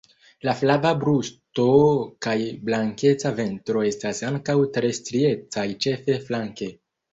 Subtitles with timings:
[0.47, 1.65] La flava brusto
[2.27, 2.33] kaj
[2.71, 6.75] blankeca ventro estas ankaŭ tre striecaj ĉefe flanke.